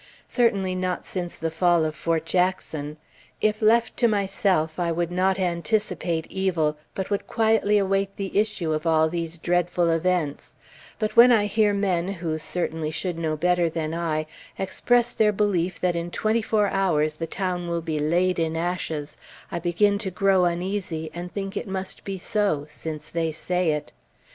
[0.27, 2.97] Certainly not since the fall of Fort Jackson.
[3.39, 8.73] If left to myself, I would not anticipate evil, but would quietly await the issue
[8.73, 10.55] of all these dreadful events;
[10.97, 14.25] but when I hear men, who certainly should know better than I,
[14.57, 19.17] express their belief that in twenty four hours the town will be laid in ashes,
[19.51, 23.91] I begin to grow uneasy, and think it must be so, since they say it.